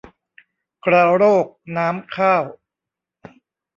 [0.85, 1.45] กระโรก
[1.77, 2.43] น้ำข้าว